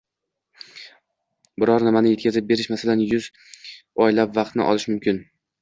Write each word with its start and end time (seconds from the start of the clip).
Biror 1.63 1.85
nimani 1.89 2.13
yetkazib 2.13 2.49
berish, 2.53 2.71
masalan, 2.75 3.05
yuz 3.15 3.29
oylab 4.07 4.37
vaqtni 4.41 4.71
olishi 4.73 4.95
mumkin. 4.95 5.23